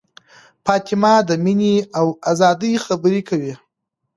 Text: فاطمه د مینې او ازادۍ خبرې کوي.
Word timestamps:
فاطمه 0.65 1.13
د 1.29 1.31
مینې 1.43 1.75
او 1.99 2.07
ازادۍ 2.31 2.73
خبرې 2.85 3.21
کوي. 3.29 3.53